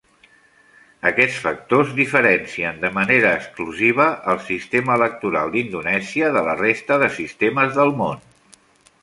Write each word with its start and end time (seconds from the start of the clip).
Aquests 1.09 1.35
factors 1.43 1.91
diferencien 1.99 2.79
de 2.85 2.91
manera 2.95 3.33
exclusiva 3.41 4.09
el 4.35 4.41
sistema 4.49 4.97
electoral 5.01 5.55
d'Indonèsia 5.57 6.33
de 6.39 6.45
la 6.51 6.57
resta 6.65 6.99
de 7.07 7.13
sistemes 7.21 7.79
del 7.79 7.95
món. 8.03 8.27